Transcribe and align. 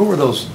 What 0.00 0.08
were 0.08 0.16
those, 0.16 0.46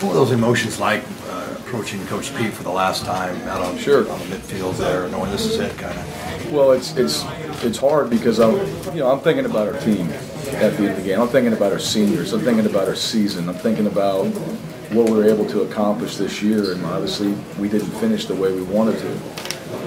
what 0.00 0.08
were 0.08 0.14
those 0.14 0.32
emotions 0.32 0.80
like 0.80 1.02
uh, 1.28 1.56
approaching 1.58 2.02
Coach 2.06 2.34
Pete 2.34 2.54
for 2.54 2.62
the 2.62 2.70
last 2.70 3.04
time 3.04 3.36
out 3.48 3.60
on, 3.60 3.76
Sure. 3.76 4.10
on 4.10 4.18
the 4.18 4.24
midfield 4.34 4.78
there, 4.78 5.06
knowing 5.08 5.30
this 5.30 5.44
is 5.44 5.58
it, 5.58 5.76
kind 5.76 5.92
of? 5.92 6.52
Well, 6.54 6.72
it's 6.72 6.96
it's 6.96 7.22
it's 7.62 7.76
hard 7.76 8.08
because 8.08 8.40
I'm 8.40 8.54
you 8.94 9.00
know 9.00 9.10
I'm 9.10 9.20
thinking 9.20 9.44
about 9.44 9.68
our 9.68 9.78
team 9.80 10.08
at 10.08 10.74
the 10.78 10.84
end 10.84 10.88
of 10.88 10.96
the 10.96 11.02
game. 11.02 11.20
I'm 11.20 11.28
thinking 11.28 11.52
about 11.52 11.70
our 11.70 11.78
seniors. 11.78 12.32
I'm 12.32 12.40
thinking 12.40 12.64
about 12.64 12.88
our 12.88 12.94
season. 12.94 13.46
I'm 13.50 13.56
thinking 13.56 13.88
about 13.88 14.24
what 14.24 15.10
we 15.10 15.18
were 15.18 15.28
able 15.28 15.44
to 15.50 15.60
accomplish 15.60 16.16
this 16.16 16.40
year, 16.42 16.72
and 16.72 16.82
obviously 16.86 17.34
we 17.58 17.68
didn't 17.68 17.90
finish 18.00 18.24
the 18.24 18.36
way 18.36 18.54
we 18.54 18.62
wanted 18.62 18.98
to. 19.00 19.12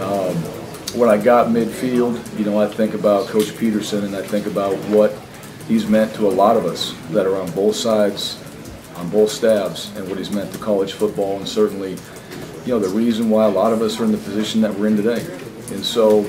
Um, 0.06 0.36
when 0.94 1.10
I 1.10 1.18
got 1.18 1.48
midfield, 1.48 2.22
you 2.38 2.46
know, 2.46 2.62
I 2.62 2.68
think 2.68 2.94
about 2.94 3.30
Coach 3.30 3.58
Petersen 3.58 4.04
and 4.04 4.16
I 4.16 4.22
think 4.22 4.46
about 4.46 4.76
what 4.90 5.18
he's 5.68 5.88
meant 5.88 6.14
to 6.18 6.28
a 6.28 6.30
lot 6.30 6.56
of 6.56 6.68
us 6.68 6.94
that 7.10 7.26
are 7.26 7.36
on 7.36 7.50
both 7.54 7.76
sides, 7.76 8.38
on 9.00 9.10
both 9.10 9.32
staffs, 9.32 9.96
and 9.96 10.08
what 10.08 10.18
he's 10.18 10.32
meant 10.32 10.52
to 10.54 10.60
college 10.60 10.94
football, 10.94 11.38
and 11.38 11.48
certainly, 11.48 11.92
you 12.66 12.74
know, 12.74 12.80
the 12.80 12.90
reason 12.90 13.30
why 13.30 13.46
a 13.46 13.50
lot 13.50 13.74
of 13.74 13.82
us 13.82 14.00
are 14.00 14.06
in 14.06 14.12
the 14.12 14.18
position 14.18 14.62
that 14.62 14.74
we're 14.74 14.88
in 14.88 14.96
today. 14.96 15.26
And 15.72 15.84
so, 15.84 16.26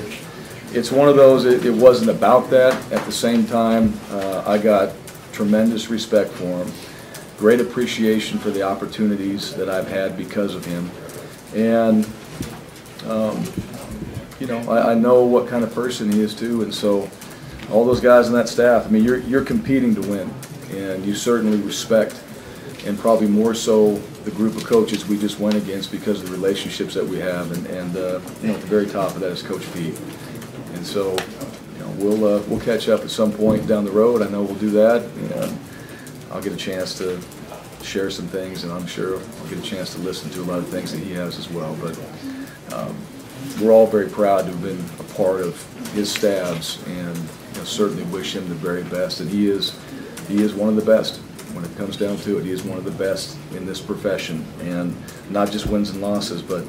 it's 0.73 0.91
one 0.91 1.09
of 1.09 1.15
those. 1.15 1.45
It, 1.45 1.65
it 1.65 1.73
wasn't 1.73 2.09
about 2.09 2.49
that. 2.49 2.73
At 2.91 3.05
the 3.05 3.11
same 3.11 3.45
time, 3.45 3.93
uh, 4.09 4.43
I 4.45 4.57
got 4.57 4.93
tremendous 5.33 5.89
respect 5.89 6.31
for 6.31 6.45
him, 6.45 6.71
great 7.37 7.59
appreciation 7.59 8.39
for 8.39 8.51
the 8.51 8.61
opportunities 8.61 9.53
that 9.55 9.69
I've 9.69 9.87
had 9.87 10.17
because 10.17 10.55
of 10.55 10.63
him, 10.65 10.89
and 11.55 12.07
um, 13.07 13.43
you 14.39 14.47
know, 14.47 14.59
I, 14.71 14.91
I 14.91 14.93
know 14.95 15.23
what 15.23 15.47
kind 15.47 15.63
of 15.63 15.73
person 15.73 16.11
he 16.11 16.21
is 16.21 16.33
too, 16.33 16.63
and 16.63 16.73
so 16.73 17.09
all 17.71 17.85
those 17.85 18.01
guys 18.01 18.27
on 18.27 18.33
that 18.33 18.49
staff. 18.49 18.85
I 18.85 18.89
mean, 18.89 19.03
you're 19.03 19.19
you're 19.19 19.45
competing 19.45 19.93
to 19.95 20.01
win, 20.01 20.33
and 20.71 21.05
you 21.05 21.15
certainly 21.15 21.57
respect, 21.57 22.21
and 22.85 22.97
probably 22.97 23.27
more 23.27 23.53
so 23.53 23.95
the 24.23 24.31
group 24.31 24.55
of 24.55 24.63
coaches 24.63 25.07
we 25.07 25.17
just 25.17 25.39
went 25.39 25.55
against 25.55 25.91
because 25.91 26.21
of 26.21 26.27
the 26.27 26.31
relationships 26.31 26.93
that 26.93 27.05
we 27.05 27.19
have, 27.19 27.51
and 27.51 27.65
and 27.67 27.95
uh, 27.95 28.19
you 28.41 28.47
know, 28.47 28.55
at 28.55 28.61
the 28.61 28.67
very 28.67 28.87
top 28.87 29.11
of 29.11 29.19
that 29.21 29.31
is 29.31 29.43
Coach 29.43 29.71
Pete, 29.73 29.99
and 30.73 30.85
so. 30.85 31.15
You 31.73 31.87
know, 31.87 31.93
we'll 31.97 32.25
uh, 32.25 32.43
we'll 32.47 32.59
catch 32.59 32.89
up 32.89 33.01
at 33.01 33.09
some 33.09 33.31
point 33.31 33.65
down 33.65 33.85
the 33.85 33.91
road. 33.91 34.21
I 34.21 34.29
know 34.29 34.43
we'll 34.43 34.53
do 34.53 34.69
that, 34.69 35.01
I'll 36.31 36.41
get 36.41 36.53
a 36.53 36.57
chance 36.57 36.97
to 36.99 37.19
share 37.83 38.09
some 38.09 38.27
things, 38.27 38.63
and 38.63 38.71
I'm 38.71 38.87
sure 38.87 39.17
I'll 39.17 39.49
get 39.49 39.59
a 39.59 39.61
chance 39.61 39.93
to 39.95 39.99
listen 39.99 40.29
to 40.31 40.41
a 40.41 40.43
lot 40.43 40.59
of 40.59 40.69
things 40.69 40.91
that 40.93 40.99
he 40.99 41.11
has 41.13 41.37
as 41.37 41.49
well. 41.49 41.75
But 41.81 41.99
um, 42.73 42.95
we're 43.59 43.71
all 43.71 43.87
very 43.87 44.09
proud 44.09 44.45
to 44.45 44.51
have 44.51 44.61
been 44.61 44.83
a 44.99 45.09
part 45.15 45.41
of 45.41 45.61
his 45.93 46.11
stabs 46.11 46.81
and 46.87 47.17
you 47.17 47.57
know, 47.57 47.63
certainly 47.63 48.03
wish 48.03 48.35
him 48.35 48.47
the 48.47 48.55
very 48.55 48.83
best. 48.83 49.19
And 49.19 49.29
he 49.29 49.49
is, 49.49 49.77
he 50.27 50.41
is 50.41 50.53
one 50.53 50.69
of 50.69 50.75
the 50.75 50.85
best. 50.85 51.19
When 51.53 51.65
it 51.65 51.75
comes 51.77 51.97
down 51.97 52.17
to 52.17 52.37
it, 52.37 52.45
he 52.45 52.51
is 52.51 52.63
one 52.63 52.77
of 52.77 52.83
the 52.83 52.91
best 52.91 53.37
in 53.55 53.65
this 53.65 53.81
profession. 53.81 54.45
And 54.61 54.95
not 55.29 55.51
just 55.51 55.67
wins 55.67 55.89
and 55.89 56.01
losses, 56.01 56.41
but 56.41 56.65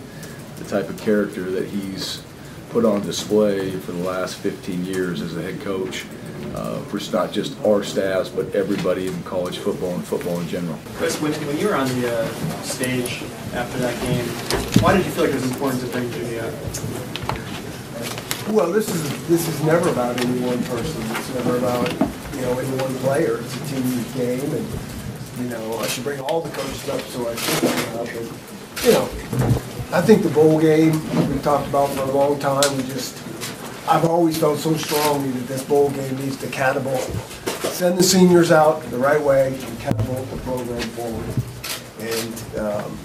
the 0.59 0.65
type 0.65 0.89
of 0.89 0.99
character 0.99 1.51
that 1.51 1.69
he's 1.69 2.23
put 2.71 2.85
on 2.85 3.03
display 3.03 3.71
for 3.71 3.93
the 3.93 4.03
last 4.03 4.37
15 4.37 4.85
years 4.85 5.21
as 5.21 5.37
a 5.37 5.43
head 5.43 5.61
coach 5.61 6.07
uh, 6.55 6.81
for 6.83 6.99
not 7.13 7.33
just 7.33 7.59
our 7.65 7.83
staffs, 7.83 8.29
but 8.29 8.55
everybody 8.55 9.07
in 9.07 9.23
college 9.25 9.59
football 9.59 9.95
and 9.95 10.05
football 10.05 10.41
in 10.41 10.49
general. 10.49 10.79
Chris, 10.95 11.21
when, 11.21 11.33
when 11.47 11.59
you 11.59 11.69
were 11.69 11.75
on 11.75 11.89
the 12.01 12.13
uh, 12.13 12.27
stage 12.63 13.23
after 13.55 13.79
that 13.79 14.01
game, 14.03 14.25
why 14.83 14.97
did 14.97 15.05
you 15.05 15.13
feel 15.13 15.25
like 15.25 15.33
it 15.33 15.37
was 15.37 15.51
important 15.51 15.83
to 15.83 15.89
bring 15.89 16.11
Jimmy 16.13 16.41
up? 16.41 16.53
Well, 18.49 18.71
this 18.73 18.89
is, 18.89 19.29
this 19.29 19.49
is 19.49 19.63
never 19.65 19.89
about 19.89 20.21
any 20.21 20.41
one 20.41 20.63
person. 20.65 21.03
It's 21.17 21.35
never 21.35 21.59
about, 21.59 21.89
you 22.43 22.49
know, 22.49 22.59
any 22.59 22.83
one 22.83 22.93
player. 22.97 23.39
It's 23.39 23.55
a 23.55 23.67
team 23.67 24.05
game 24.15 24.53
and, 24.53 24.67
you 25.39 25.49
know, 25.49 25.79
I 25.79 25.87
should 25.87 26.03
bring 26.03 26.19
all 26.19 26.41
the 26.41 26.51
coaches 26.51 26.89
up 26.89 27.01
so 27.03 27.29
I 27.29 27.37
should 27.37 27.61
bring 27.61 27.77
them 27.77 28.01
up. 28.01 28.09
And, 28.09 28.85
you 28.85 28.93
know, 28.93 29.05
I 29.93 30.01
think 30.01 30.25
the 30.25 30.31
bowl 30.31 30.61
game, 30.61 30.93
we've 31.29 31.43
talked 31.43 31.69
about 31.69 31.91
for 31.91 32.03
a 32.03 32.11
long 32.11 32.41
time, 32.41 32.77
we 32.77 32.83
just, 32.83 33.17
I've 33.89 34.05
always 34.07 34.39
felt 34.39 34.59
so 34.59 34.75
strongly 34.75 35.31
that 35.31 35.47
this 35.47 35.63
bowl 35.63 35.91
game 35.91 36.17
needs 36.17 36.37
to 36.39 36.49
catapult, 36.49 37.03
send 37.71 37.97
the 37.97 38.03
seniors 38.03 38.51
out 38.51 38.83
the 38.91 38.99
right 38.99 39.23
way 39.23 39.57
and 39.57 39.79
catapult 39.79 40.29
the 40.31 40.37
program 40.39 40.81
forward. 40.99 41.29
And, 42.01 42.59
um, 42.59 42.99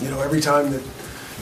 you 0.00 0.08
know, 0.08 0.20
every 0.20 0.40
time 0.40 0.70
that, 0.70 0.82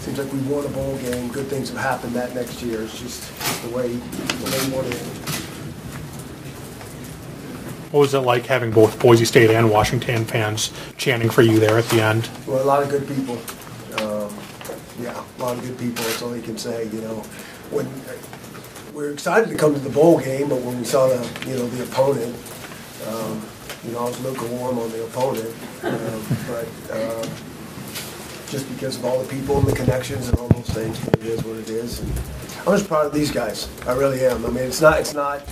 seems 0.00 0.16
like 0.16 0.32
we 0.32 0.38
won 0.50 0.64
a 0.64 0.68
bowl 0.70 0.96
game, 0.96 1.28
good 1.28 1.48
things 1.48 1.68
have 1.68 1.78
happened 1.78 2.14
that 2.14 2.34
next 2.34 2.62
year. 2.62 2.80
It's 2.80 2.98
just 2.98 3.30
just 3.50 3.62
the 3.62 3.76
way, 3.76 3.88
the 3.88 4.50
way 4.50 4.66
we 4.66 4.74
want 4.74 4.86
it. 4.86 5.39
What 7.90 8.00
was 8.00 8.14
it 8.14 8.20
like 8.20 8.46
having 8.46 8.70
both 8.70 9.00
Boise 9.00 9.24
State 9.24 9.50
and 9.50 9.68
Washington 9.68 10.24
fans 10.24 10.72
chanting 10.96 11.28
for 11.28 11.42
you 11.42 11.58
there 11.58 11.76
at 11.76 11.84
the 11.86 12.00
end? 12.00 12.30
Well, 12.46 12.62
a 12.62 12.64
lot 12.64 12.84
of 12.84 12.88
good 12.88 13.06
people. 13.08 13.34
Um, 14.00 14.32
yeah, 15.00 15.20
a 15.38 15.42
lot 15.42 15.56
of 15.56 15.62
good 15.62 15.76
people. 15.76 16.04
That's 16.04 16.22
all 16.22 16.36
you 16.36 16.42
can 16.42 16.56
say. 16.56 16.84
You 16.92 17.00
know, 17.00 17.16
when 17.70 17.90
we 18.94 19.04
are 19.04 19.12
excited 19.12 19.48
to 19.50 19.56
come 19.56 19.74
to 19.74 19.80
the 19.80 19.90
bowl 19.90 20.20
game, 20.20 20.50
but 20.50 20.60
when 20.60 20.78
we 20.78 20.84
saw 20.84 21.08
the 21.08 21.48
you 21.48 21.56
know 21.56 21.66
the 21.66 21.82
opponent, 21.82 22.36
um, 23.08 23.42
you 23.84 23.90
know, 23.90 23.98
I 23.98 24.04
was 24.04 24.20
lukewarm 24.20 24.78
on 24.78 24.90
the 24.92 25.04
opponent. 25.04 25.52
Um, 25.82 26.22
but 26.46 26.66
um, 26.92 27.30
just 28.50 28.68
because 28.72 28.96
of 28.98 29.04
all 29.04 29.20
the 29.20 29.28
people 29.28 29.58
and 29.58 29.66
the 29.66 29.74
connections 29.74 30.28
and 30.28 30.38
all 30.38 30.48
those 30.48 30.70
things, 30.70 31.02
it 31.08 31.24
is 31.24 31.42
what 31.44 31.56
it 31.56 31.68
is. 31.68 31.98
And 32.00 32.12
I'm 32.60 32.76
just 32.76 32.86
proud 32.86 33.06
of 33.06 33.12
these 33.12 33.32
guys. 33.32 33.68
I 33.84 33.94
really 33.94 34.24
am. 34.26 34.46
I 34.46 34.48
mean, 34.50 34.64
it's 34.64 34.80
not. 34.80 35.00
It's 35.00 35.14
not. 35.14 35.42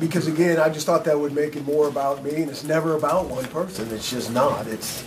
Because 0.00 0.28
again, 0.28 0.60
I 0.60 0.68
just 0.68 0.86
thought 0.86 1.04
that 1.04 1.18
would 1.18 1.32
make 1.32 1.56
it 1.56 1.64
more 1.64 1.88
about 1.88 2.22
me, 2.22 2.42
and 2.42 2.50
it's 2.50 2.64
never 2.64 2.96
about 2.96 3.26
one 3.26 3.44
person. 3.46 3.92
It's 3.92 4.10
just 4.10 4.32
not. 4.32 4.66
It's 4.66 5.04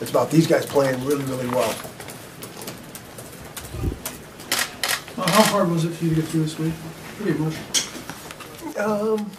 it's 0.00 0.10
about 0.10 0.30
these 0.30 0.46
guys 0.46 0.66
playing 0.66 1.02
really, 1.04 1.24
really 1.24 1.48
well. 1.48 1.74
Uh, 5.16 5.30
How 5.30 5.42
hard 5.44 5.70
was 5.70 5.84
it 5.84 5.90
for 5.90 6.04
you 6.04 6.10
to 6.10 6.16
get 6.16 6.24
through 6.26 6.42
this 6.42 6.58
week? 6.58 6.74
Pretty 7.16 7.38
much. 7.38 7.54
Um, 8.76 9.30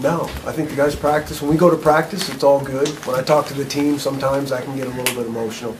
no, 0.00 0.22
I 0.44 0.50
think 0.50 0.70
the 0.70 0.74
guys 0.74 0.96
practice. 0.96 1.40
When 1.40 1.50
we 1.50 1.56
go 1.56 1.70
to 1.70 1.76
practice, 1.76 2.28
it's 2.28 2.42
all 2.42 2.60
good. 2.60 2.88
When 3.06 3.14
I 3.14 3.22
talk 3.22 3.46
to 3.46 3.54
the 3.54 3.64
team, 3.64 4.00
sometimes 4.00 4.50
I 4.50 4.60
can 4.60 4.76
get 4.76 4.88
a 4.88 4.90
little 4.90 5.14
bit 5.14 5.26
emotional. 5.26 5.76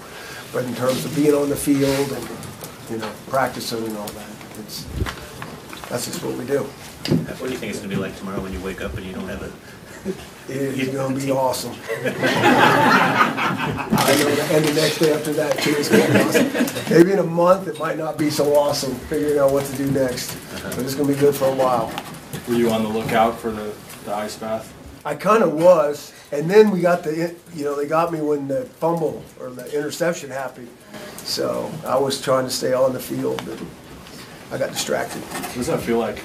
But 0.53 0.65
in 0.65 0.75
terms 0.77 1.05
of 1.05 1.15
being 1.17 1.35
on 1.35 1.49
the 1.49 1.57
field 1.57 2.13
and 2.13 2.29
you 2.89 2.99
know 2.99 3.11
practicing 3.29 3.85
and 3.85 3.97
all 3.97 4.07
that, 4.09 4.31
it's 4.61 4.87
that's 5.93 6.07
just 6.07 6.25
what 6.25 6.35
we 6.39 6.47
do. 6.47 6.63
What 6.63 7.49
do 7.49 7.51
you 7.51 7.59
think 7.59 7.71
it's 7.71 7.81
gonna 7.81 7.95
be 7.95 8.01
like 8.01 8.17
tomorrow 8.17 8.41
when 8.41 8.51
you 8.51 8.61
wake 8.61 8.81
up 8.81 8.97
and 8.97 9.05
you 9.05 9.13
don't 9.13 9.29
have 9.29 9.43
a, 9.43 9.53
It 10.49 10.57
is 10.57 10.89
going 10.89 11.15
to 11.15 11.21
be 11.21 11.31
awesome. 11.45 11.75
I 11.85 12.09
know, 14.19 14.29
and 14.57 14.65
the 14.65 14.73
next 14.75 14.99
day 14.99 15.13
after 15.13 15.35
that 15.35 15.59
too 15.59 15.71
is 15.71 15.91
going 15.91 16.07
to 16.07 16.13
be 16.13 16.19
awesome. 16.19 16.51
Maybe 16.91 17.13
in 17.13 17.19
a 17.19 17.23
month, 17.23 17.69
it 17.69 17.79
might 17.79 17.99
not 17.99 18.17
be 18.17 18.31
so 18.31 18.55
awesome, 18.57 18.95
figuring 18.95 19.39
out 19.39 19.53
what 19.53 19.67
to 19.67 19.77
do 19.77 19.91
next. 19.91 20.35
Uh-huh. 20.35 20.73
But 20.75 20.85
it's 20.87 20.95
going 20.95 21.09
to 21.09 21.15
be 21.15 21.21
good 21.21 21.35
for 21.35 21.45
a 21.45 21.55
while. 21.55 21.93
Were 22.49 22.55
you 22.55 22.71
on 22.71 22.83
the 22.83 22.89
lookout 22.89 23.39
for 23.39 23.53
the, 23.53 23.73
the 24.05 24.15
ice 24.15 24.37
bath? 24.37 24.73
I 25.05 25.15
kind 25.15 25.43
of 25.43 25.53
was, 25.53 26.13
and 26.33 26.51
then 26.51 26.71
we 26.71 26.81
got 26.81 27.05
the, 27.05 27.37
you 27.55 27.65
know, 27.65 27.77
they 27.77 27.87
got 27.87 28.13
me 28.13 28.21
when 28.21 28.49
the 28.49 28.65
fumble 28.65 29.23
or 29.39 29.51
the 29.51 29.67
interception 29.77 30.31
happened. 30.31 30.69
So 31.19 31.71
I 31.87 31.99
was 31.99 32.21
trying 32.21 32.47
to 32.47 32.51
stay 32.51 32.73
on 32.73 32.93
the 32.93 33.01
field, 33.01 33.43
but 33.47 33.61
I 34.53 34.59
got 34.59 34.71
distracted. 34.71 35.23
What 35.23 35.55
does 35.55 35.67
that 35.69 35.81
feel 35.81 35.99
like? 35.99 36.23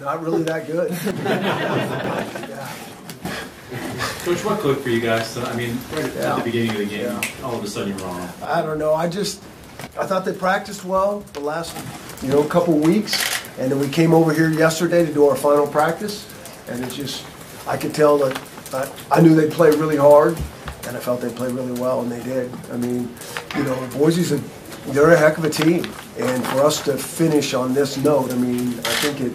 Not 0.00 0.22
really 0.22 0.42
that 0.44 0.66
good. 0.66 0.90
Yeah. 0.90 2.72
Coach, 4.24 4.42
what 4.44 4.58
clicked 4.60 4.80
for 4.80 4.88
you 4.88 5.00
guys? 5.00 5.26
So, 5.28 5.42
I 5.42 5.54
mean, 5.54 5.78
right 5.92 6.04
at 6.06 6.14
Yeah. 6.14 6.36
the 6.36 6.42
beginning 6.42 6.70
of 6.70 6.78
the 6.78 6.86
game, 6.86 7.04
Yeah. 7.04 7.20
all 7.44 7.56
of 7.56 7.62
a 7.62 7.66
sudden 7.68 7.90
you're 7.90 7.98
wrong. 8.06 8.26
I 8.42 8.62
don't 8.62 8.78
know. 8.78 8.94
I 8.94 9.06
just, 9.08 9.42
I 9.98 10.06
thought 10.06 10.24
they 10.24 10.32
practiced 10.32 10.84
well 10.84 11.22
the 11.34 11.40
last, 11.40 11.76
you 12.22 12.28
know, 12.30 12.42
couple 12.44 12.72
weeks, 12.78 13.22
and 13.58 13.70
then 13.70 13.78
we 13.78 13.88
came 13.88 14.14
over 14.14 14.32
here 14.32 14.48
yesterday 14.48 15.04
to 15.04 15.12
do 15.12 15.28
our 15.28 15.36
final 15.36 15.66
practice, 15.66 16.24
and 16.68 16.82
it 16.82 16.90
just, 16.90 17.22
I 17.68 17.76
could 17.76 17.94
tell 17.94 18.16
that, 18.18 18.40
I, 18.72 19.18
I 19.18 19.20
knew 19.20 19.34
they'd 19.34 19.52
play 19.52 19.70
really 19.72 19.96
hard, 19.98 20.38
and 20.88 20.96
I 20.96 21.00
felt 21.00 21.20
they'd 21.20 21.36
play 21.36 21.52
really 21.52 21.78
well, 21.78 22.00
and 22.00 22.10
they 22.10 22.22
did. 22.22 22.50
I 22.72 22.78
mean, 22.78 23.14
you 23.56 23.62
know, 23.64 23.76
Boise's 23.92 24.32
a, 24.32 24.40
they're 24.86 25.12
a 25.12 25.16
heck 25.16 25.38
of 25.38 25.44
a 25.44 25.50
team, 25.50 25.84
and 26.18 26.44
for 26.46 26.62
us 26.62 26.82
to 26.84 26.96
finish 26.96 27.54
on 27.54 27.74
this 27.74 27.96
note, 27.96 28.32
I 28.32 28.36
mean, 28.36 28.68
I 28.78 28.92
think 29.02 29.20
it, 29.20 29.32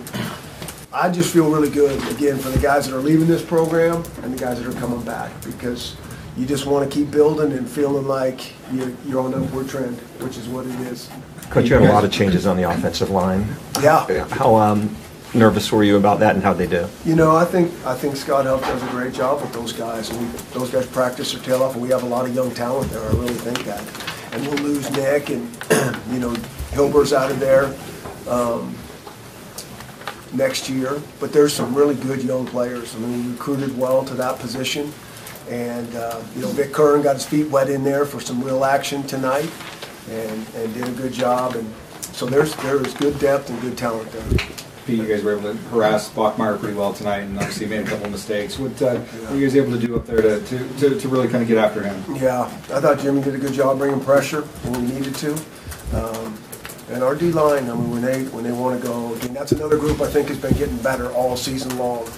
I 0.94 1.10
just 1.10 1.34
feel 1.34 1.50
really 1.52 1.70
good, 1.70 1.98
again, 2.12 2.38
for 2.38 2.50
the 2.50 2.60
guys 2.60 2.88
that 2.88 2.96
are 2.96 3.02
leaving 3.02 3.28
this 3.28 3.44
program 3.44 4.04
and 4.24 4.34
the 4.34 4.38
guys 4.38 4.62
that 4.62 4.68
are 4.68 4.80
coming 4.80 5.02
back, 5.04 5.32
because 5.44 5.96
you 6.38 6.46
just 6.46 6.66
want 6.66 6.90
to 6.90 6.96
keep 6.96 7.12
building 7.12 7.52
and 7.52 7.70
feeling 7.70 8.08
like 8.08 8.54
you're, 8.72 8.92
you're 9.06 9.22
on 9.22 9.34
an 9.34 9.44
upward 9.44 9.68
trend, 9.68 9.98
which 10.22 10.38
is 10.38 10.48
what 10.48 10.66
it 10.66 10.80
is. 10.82 11.10
Coach, 11.50 11.68
you 11.68 11.76
had 11.76 11.90
a 11.90 11.92
lot 11.92 12.06
of 12.06 12.12
changes 12.12 12.46
on 12.46 12.56
the 12.56 12.64
offensive 12.64 13.10
line. 13.10 13.46
Yeah. 13.82 14.28
How 14.30 14.56
um, 14.56 14.96
nervous 15.34 15.72
were 15.72 15.84
you 15.84 15.98
about 15.98 16.20
that 16.20 16.36
and 16.36 16.44
how'd 16.44 16.58
they 16.58 16.68
do? 16.68 16.88
You 17.06 17.16
know, 17.16 17.36
I 17.36 17.44
think, 17.44 17.72
I 17.86 17.96
think 17.96 18.16
Scott 18.16 18.46
Huff 18.46 18.62
does 18.62 18.82
a 18.84 18.88
great 18.88 19.14
job 19.14 19.42
with 19.42 19.52
those 19.54 19.74
guys, 19.74 20.10
and 20.12 20.20
we, 20.20 20.26
those 20.52 20.70
guys 20.70 20.86
practice 20.88 21.34
their 21.34 21.42
tail 21.42 21.64
off, 21.64 21.74
and 21.74 21.82
we 21.82 21.90
have 21.90 22.04
a 22.04 22.08
lot 22.08 22.26
of 22.26 22.36
young 22.36 22.52
talent 22.54 22.92
there, 22.92 23.02
I 23.02 23.12
really 23.14 23.34
think 23.34 23.64
that. 23.66 24.09
And 24.32 24.46
we'll 24.48 24.58
lose 24.58 24.90
Nick, 24.92 25.30
and, 25.30 25.50
you 26.12 26.20
know, 26.20 26.34
Hilbers' 26.72 27.14
out 27.14 27.32
of 27.32 27.40
there. 27.40 27.74
Um, 28.28 28.76
next 30.34 30.70
year, 30.70 31.02
but 31.20 31.34
there's 31.34 31.54
some 31.54 31.74
really 31.74 31.96
good 31.96 32.24
young 32.24 32.46
players. 32.46 32.96
I 32.96 33.00
mean, 33.00 33.26
we 33.26 33.32
recruited 33.32 33.78
well 33.78 34.04
to 34.06 34.14
that 34.16 34.40
position. 34.40 34.94
And, 35.50 35.96
uh, 35.96 36.22
you 36.36 36.42
know, 36.42 36.50
Vic 36.50 36.72
Curne 36.72 37.02
got 37.02 37.16
his 37.16 37.26
feet 37.26 37.50
wet 37.50 37.70
in 37.70 37.84
there 37.84 38.06
for 38.06 38.20
some 38.20 38.44
real 38.44 38.64
action 38.64 39.02
tonight 39.04 39.50
and, 40.10 40.48
and 40.56 40.74
did 40.74 40.88
a 40.88 40.92
good 40.92 41.14
job. 41.14 41.56
And 41.56 41.74
so 42.14 42.26
there's, 42.26 42.54
there 42.58 42.80
is 42.86 42.94
good 42.94 43.18
depth 43.20 43.50
and 43.50 43.60
good 43.62 43.78
talent 43.78 44.12
there. 44.12 44.59
You 44.96 45.08
guys 45.08 45.24
were 45.24 45.34
able 45.38 45.54
to 45.54 45.58
harass 45.70 46.10
Bachmeier 46.10 46.60
pretty 46.60 46.76
well 46.76 46.94
tonight, 46.94 47.20
and 47.20 47.38
obviously 47.38 47.68
made 47.68 47.82
a 47.82 47.90
couple 47.90 48.06
of 48.06 48.12
mistakes. 48.12 48.58
What 48.60 48.82
uh, 48.82 49.02
were 49.30 49.36
you 49.36 49.46
guys 49.48 49.56
able 49.56 49.72
to 49.72 49.80
do 49.86 49.96
up 49.96 50.06
there 50.06 50.22
to, 50.22 50.40
to, 50.44 50.68
to, 50.80 51.00
to 51.00 51.08
really 51.08 51.28
kind 51.28 51.42
of 51.42 51.48
get 51.48 51.58
after 51.58 51.82
him? 51.84 52.04
Yeah, 52.16 52.42
I 52.44 52.80
thought 52.82 53.00
Jimmy 53.00 53.22
did 53.22 53.36
a 53.36 53.38
good 53.40 53.54
job 53.54 53.78
bringing 53.78 54.00
pressure 54.00 54.42
when 54.42 54.86
we 54.86 54.94
needed 54.94 55.16
to. 55.16 55.34
Um, 55.94 56.38
And 56.92 57.04
our 57.04 57.14
D-line, 57.14 57.70
I 57.70 57.74
mean, 57.76 57.92
when 57.92 58.02
they, 58.02 58.24
when 58.34 58.44
they 58.44 58.52
want 58.52 58.82
to 58.82 58.88
go, 58.88 59.14
again, 59.14 59.34
that's 59.36 59.52
another 59.52 59.78
group 59.78 60.02
I 60.02 60.08
think 60.08 60.28
has 60.30 60.40
been 60.40 60.56
getting 60.58 60.78
better 60.78 61.12
all 61.12 61.38
season 61.38 61.78
long. 61.78 62.10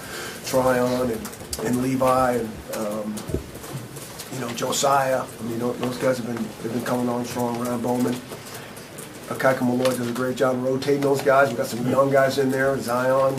Tryon 0.46 1.10
and, 1.10 1.28
and 1.64 1.82
Levi 1.82 2.32
and, 2.40 2.48
um, 2.76 3.14
you 4.32 4.40
know, 4.40 4.48
Josiah, 4.54 5.22
I 5.22 5.42
mean, 5.42 5.58
those 5.58 5.98
guys 5.98 6.16
have 6.16 6.26
been, 6.26 6.42
they've 6.62 6.72
been 6.72 6.84
coming 6.84 7.08
on 7.10 7.22
strong, 7.26 7.60
Ryan 7.60 7.82
Bowman. 7.82 8.16
Ikaika 9.28 9.62
Malloe 9.62 9.84
does 9.96 10.08
a 10.08 10.12
great 10.12 10.36
job 10.36 10.62
rotating 10.62 11.00
those 11.00 11.22
guys, 11.22 11.48
we've 11.48 11.56
got 11.56 11.66
some 11.66 11.88
young 11.88 12.10
guys 12.10 12.38
in 12.38 12.50
there, 12.50 12.78
Zion, 12.78 13.34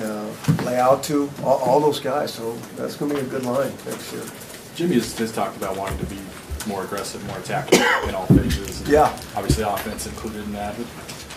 uh, 0.00 0.30
Laiatu, 0.64 1.30
all, 1.44 1.58
all 1.58 1.80
those 1.80 2.00
guys, 2.00 2.32
so 2.32 2.52
that's 2.76 2.96
gonna 2.96 3.14
be 3.14 3.20
a 3.20 3.24
good 3.24 3.44
line 3.44 3.72
next 3.86 4.12
year. 4.12 4.22
Jimmy 4.74 4.94
has, 4.94 5.16
has 5.18 5.32
talked 5.32 5.56
about 5.56 5.76
wanting 5.76 5.98
to 5.98 6.06
be 6.06 6.18
more 6.66 6.82
aggressive, 6.84 7.24
more 7.28 7.38
attacking 7.38 7.80
in 8.08 8.14
all 8.14 8.26
phases. 8.26 8.80
and 8.80 8.88
Yeah. 8.90 9.08
Obviously, 9.36 9.62
offense 9.64 10.06
included 10.06 10.44
in 10.44 10.52
that. 10.52 10.74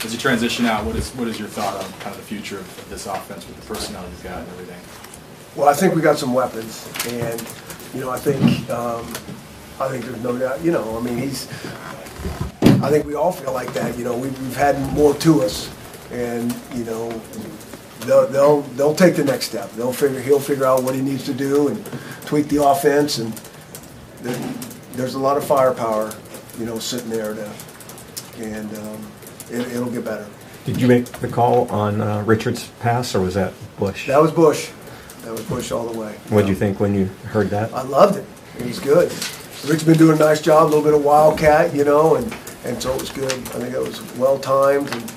As 0.03 0.13
you 0.13 0.19
transition 0.19 0.65
out, 0.65 0.85
what 0.85 0.95
is 0.95 1.11
what 1.11 1.27
is 1.27 1.37
your 1.37 1.47
thought 1.49 1.75
on 1.75 1.91
kind 1.99 2.15
of 2.15 2.17
the 2.17 2.23
future 2.27 2.57
of 2.57 2.89
this 2.89 3.05
offense 3.05 3.45
with 3.47 3.55
the 3.59 3.65
personnel 3.65 4.01
you've 4.09 4.23
got 4.23 4.39
and 4.39 4.47
everything? 4.49 4.79
Well, 5.55 5.69
I 5.69 5.73
think 5.73 5.93
we 5.95 6.01
got 6.01 6.17
some 6.17 6.33
weapons, 6.33 6.87
and, 7.07 7.41
you 7.93 8.01
know, 8.01 8.09
I 8.09 8.17
think, 8.17 8.69
um, 8.69 9.05
I 9.79 9.87
think 9.89 10.05
there's 10.05 10.21
no 10.23 10.37
doubt, 10.37 10.63
you 10.63 10.71
know, 10.71 10.97
I 10.97 11.01
mean, 11.01 11.17
he's, 11.17 11.47
I 12.81 12.89
think 12.89 13.05
we 13.05 13.15
all 13.15 13.31
feel 13.31 13.53
like 13.53 13.73
that, 13.73 13.97
you 13.97 14.03
know, 14.03 14.17
we've, 14.17 14.37
we've 14.41 14.55
had 14.55 14.79
more 14.93 15.13
to 15.15 15.41
us, 15.41 15.69
and, 16.11 16.55
you 16.73 16.83
know, 16.85 17.09
they'll, 18.01 18.27
they'll, 18.27 18.61
they'll 18.61 18.95
take 18.95 19.15
the 19.15 19.23
next 19.23 19.45
step. 19.47 19.69
They'll 19.73 19.93
figure, 19.93 20.19
he'll 20.21 20.39
figure 20.39 20.65
out 20.65 20.83
what 20.83 20.95
he 20.95 21.01
needs 21.01 21.25
to 21.25 21.33
do 21.33 21.67
and 21.67 21.83
tweak 22.25 22.47
the 22.47 22.63
offense, 22.63 23.17
and 23.17 23.33
there- 24.21 24.53
there's 24.93 25.13
a 25.15 25.19
lot 25.19 25.37
of 25.37 25.43
firepower, 25.45 26.11
you 26.59 26.65
know, 26.65 26.77
sitting 26.79 27.09
there 27.09 27.33
to, 27.33 27.49
and, 28.39 28.69
um, 28.77 29.11
it, 29.51 29.61
it'll 29.73 29.89
get 29.89 30.03
better. 30.03 30.25
Did 30.65 30.79
you 30.81 30.87
make 30.87 31.05
the 31.05 31.27
call 31.27 31.67
on 31.71 32.01
uh, 32.01 32.21
Richard's 32.23 32.67
pass, 32.81 33.15
or 33.15 33.21
was 33.21 33.33
that 33.35 33.53
Bush? 33.77 34.07
That 34.07 34.21
was 34.21 34.31
Bush. 34.31 34.69
That 35.23 35.31
was 35.31 35.41
Bush 35.43 35.71
all 35.71 35.85
the 35.85 35.97
way. 35.97 36.13
What 36.29 36.41
did 36.41 36.49
you 36.49 36.55
think 36.55 36.79
when 36.79 36.93
you 36.93 37.05
heard 37.25 37.49
that? 37.51 37.73
I 37.73 37.81
loved 37.83 38.17
it. 38.17 38.25
It 38.59 38.65
was 38.67 38.79
good. 38.79 39.11
Rick's 39.69 39.83
been 39.83 39.97
doing 39.97 40.17
a 40.17 40.19
nice 40.19 40.41
job, 40.41 40.63
a 40.63 40.69
little 40.69 40.83
bit 40.83 40.93
of 40.93 41.03
wildcat, 41.03 41.73
you 41.73 41.83
know, 41.85 42.15
and, 42.15 42.33
and 42.65 42.81
so 42.81 42.93
it 42.93 43.01
was 43.01 43.09
good. 43.09 43.31
I 43.31 43.59
think 43.59 43.73
it 43.73 43.79
was 43.79 44.01
well 44.17 44.39
timed 44.39 44.91
and, 44.91 45.13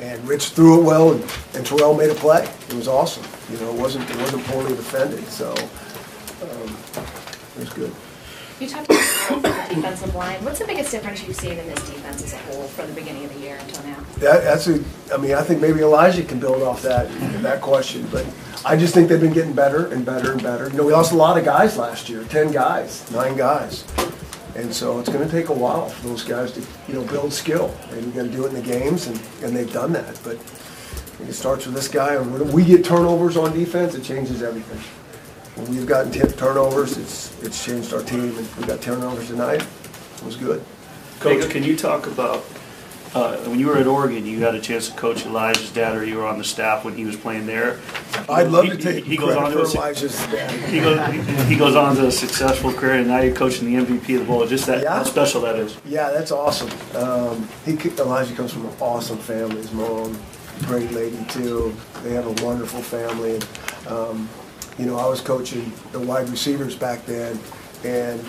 and 0.00 0.28
Rich 0.28 0.50
threw 0.50 0.80
it 0.80 0.84
well 0.84 1.12
and, 1.12 1.22
and 1.54 1.64
Terrell 1.66 1.94
made 1.94 2.10
a 2.10 2.14
play. 2.14 2.44
It 2.68 2.74
was 2.74 2.88
awesome. 2.88 3.24
You 3.50 3.58
know, 3.64 3.74
it 3.74 3.80
wasn't, 3.80 4.08
it 4.10 4.16
wasn't 4.16 4.44
poorly 4.44 4.74
defended, 4.74 5.26
so, 5.28 5.52
um, 5.52 6.76
it 7.56 7.60
was 7.60 7.72
good. 7.72 7.92
You 8.60 8.68
talked 8.68 8.90
about 8.90 9.68
the 9.68 9.74
defensive 9.74 10.14
line. 10.14 10.44
What's 10.44 10.60
the 10.60 10.66
biggest 10.66 10.92
difference 10.92 11.26
you've 11.26 11.34
seen 11.34 11.58
in 11.58 11.66
this 11.66 11.84
defense 11.88 12.22
as 12.22 12.32
a 12.32 12.36
whole 12.38 12.62
from 12.68 12.86
the 12.86 12.92
beginning 12.94 13.24
of 13.24 13.34
the 13.34 13.40
year 13.40 13.56
until 13.60 13.82
now? 13.84 13.96
That, 14.18 14.44
that's 14.44 14.68
a, 14.68 14.82
I 15.12 15.16
mean, 15.16 15.34
I 15.34 15.42
think 15.42 15.60
maybe 15.60 15.80
Elijah 15.80 16.22
can 16.22 16.38
build 16.38 16.62
off 16.62 16.80
that, 16.82 17.10
that 17.42 17.60
question, 17.60 18.06
but 18.12 18.24
I 18.64 18.76
just 18.76 18.94
think 18.94 19.08
they've 19.08 19.20
been 19.20 19.32
getting 19.32 19.52
better 19.52 19.86
and 19.86 20.06
better 20.06 20.30
and 20.32 20.42
better. 20.42 20.68
You 20.68 20.76
know, 20.76 20.84
we 20.84 20.92
lost 20.92 21.10
a 21.10 21.16
lot 21.16 21.36
of 21.36 21.44
guys 21.44 21.76
last 21.76 22.08
year, 22.08 22.22
ten 22.24 22.52
guys, 22.52 23.10
nine 23.10 23.36
guys. 23.36 23.84
And 24.54 24.72
so 24.72 24.98
it's 25.00 25.08
gonna 25.08 25.28
take 25.28 25.48
a 25.48 25.54
while 25.54 25.88
for 25.88 26.08
those 26.08 26.22
guys 26.24 26.52
to, 26.52 26.60
you 26.88 26.94
know, 26.94 27.04
build 27.04 27.32
skill. 27.32 27.74
And 27.90 28.04
you 28.04 28.12
gotta 28.12 28.28
do 28.28 28.44
it 28.44 28.48
in 28.48 28.54
the 28.54 28.60
games, 28.62 29.06
and, 29.06 29.20
and 29.42 29.56
they've 29.56 29.72
done 29.72 29.92
that. 29.94 30.20
But 30.22 30.36
I 31.20 31.28
it 31.28 31.32
starts 31.34 31.66
with 31.66 31.74
this 31.74 31.88
guy, 31.88 32.16
and 32.16 32.32
when 32.32 32.52
we 32.52 32.64
get 32.64 32.84
turnovers 32.84 33.36
on 33.36 33.52
defense, 33.56 33.94
it 33.94 34.02
changes 34.02 34.42
everything. 34.42 34.78
When 35.54 35.70
we've 35.70 35.86
gotten 35.86 36.10
ten 36.10 36.30
turnovers, 36.32 36.98
it's, 36.98 37.42
it's 37.42 37.64
changed 37.64 37.94
our 37.94 38.02
team, 38.02 38.36
and 38.36 38.56
we 38.56 38.64
got 38.64 38.80
turnovers 38.80 39.28
tonight, 39.28 39.62
it 39.62 40.24
was 40.24 40.36
good. 40.36 40.62
Coach, 41.20 41.48
can 41.50 41.62
you 41.62 41.76
talk 41.76 42.06
about, 42.06 42.44
uh, 43.14 43.36
when 43.44 43.58
you 43.58 43.66
were 43.66 43.76
at 43.76 43.86
Oregon, 43.86 44.24
you 44.24 44.40
had 44.42 44.54
a 44.54 44.60
chance 44.60 44.88
to 44.88 44.96
coach 44.96 45.26
Elijah's 45.26 45.70
dad, 45.70 45.96
or 45.96 46.04
you 46.04 46.16
were 46.16 46.26
on 46.26 46.38
the 46.38 46.44
staff 46.44 46.84
when 46.84 46.96
he 46.96 47.04
was 47.04 47.16
playing 47.16 47.46
there? 47.46 47.78
I'd 48.28 48.48
love 48.48 48.66
to 48.66 48.76
take 48.76 49.04
he 49.04 49.16
goes 49.16 49.36
on 49.36 49.50
to 49.50 49.58
for 49.58 49.64
a- 49.64 49.70
Elijah's 49.70 50.16
dad. 50.28 50.50
He 50.50 50.80
goes, 50.80 51.46
he 51.48 51.56
goes 51.56 51.76
on 51.76 51.96
to 51.96 52.06
a 52.06 52.12
successful 52.12 52.72
career, 52.72 52.94
and 52.94 53.08
now 53.08 53.20
you're 53.20 53.34
coaching 53.34 53.66
the 53.66 53.84
MVP 53.84 54.14
of 54.14 54.20
the 54.20 54.24
bowl. 54.26 54.46
Just 54.46 54.66
that, 54.66 54.82
Yeah. 54.82 54.94
how 54.96 55.02
special 55.04 55.42
that 55.42 55.56
is. 55.56 55.76
Yeah, 55.84 56.10
that's 56.10 56.32
awesome. 56.32 56.70
Um, 56.96 57.48
he 57.66 57.72
Elijah 57.98 58.34
comes 58.34 58.52
from 58.52 58.66
an 58.66 58.72
awesome 58.80 59.18
family. 59.18 59.56
His 59.56 59.72
mom, 59.72 60.18
great 60.66 60.90
lady 60.92 61.18
too. 61.28 61.74
They 62.02 62.14
have 62.14 62.26
a 62.26 62.44
wonderful 62.44 62.80
family. 62.82 63.34
And, 63.34 63.46
um, 63.88 64.28
you 64.78 64.86
know, 64.86 64.96
I 64.96 65.06
was 65.06 65.20
coaching 65.20 65.70
the 65.92 66.00
wide 66.00 66.30
receivers 66.30 66.74
back 66.74 67.04
then, 67.04 67.38
and 67.84 68.24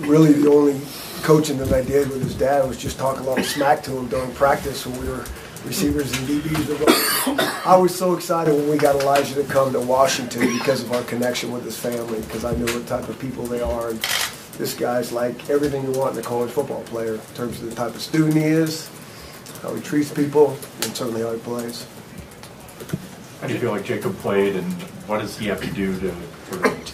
really 0.00 0.32
the 0.32 0.50
only 0.50 0.80
coaching 1.22 1.58
that 1.58 1.72
I 1.72 1.82
did 1.82 2.08
with 2.10 2.22
his 2.22 2.34
dad 2.34 2.66
was 2.68 2.76
just 2.76 2.98
talk 2.98 3.20
a 3.20 3.22
lot 3.22 3.38
of 3.38 3.46
smack 3.46 3.82
to 3.84 3.96
him 3.96 4.08
during 4.08 4.32
practice 4.32 4.86
when 4.86 5.00
we 5.00 5.08
were 5.08 5.24
receivers 5.64 6.12
and 6.12 6.28
DBs. 6.28 7.66
I 7.66 7.76
was 7.76 7.92
so 7.92 8.14
excited 8.14 8.54
when 8.54 8.68
we 8.68 8.76
got 8.76 8.94
Elijah 9.02 9.34
to 9.34 9.44
come 9.44 9.72
to 9.72 9.80
Washington 9.80 10.56
because 10.58 10.82
of 10.82 10.92
our 10.92 11.02
connection 11.02 11.50
with 11.50 11.64
his 11.64 11.78
family, 11.78 12.20
because 12.20 12.44
I 12.44 12.54
knew 12.54 12.66
what 12.66 12.86
type 12.86 13.08
of 13.08 13.18
people 13.18 13.44
they 13.44 13.60
are. 13.60 13.90
And 13.90 14.00
this 14.58 14.74
guy's 14.74 15.10
like 15.10 15.50
everything 15.50 15.82
you 15.82 15.92
want 15.92 16.14
in 16.14 16.20
a 16.20 16.22
college 16.22 16.50
football 16.50 16.82
player 16.84 17.14
in 17.14 17.20
terms 17.34 17.60
of 17.60 17.70
the 17.70 17.74
type 17.74 17.94
of 17.94 18.00
student 18.00 18.34
he 18.34 18.44
is, 18.44 18.88
how 19.62 19.74
he 19.74 19.82
treats 19.82 20.12
people, 20.12 20.56
and 20.82 20.96
certainly 20.96 21.22
how 21.22 21.32
he 21.32 21.40
plays. 21.40 21.86
How 23.40 23.48
do 23.48 23.54
you 23.54 23.60
feel 23.60 23.72
like 23.72 23.84
Jacob 23.84 24.16
played, 24.18 24.56
and 24.56 24.72
what 25.08 25.20
does 25.20 25.36
he 25.36 25.46
have 25.48 25.60
to 25.62 25.70
do 25.72 25.98
to 26.00 26.14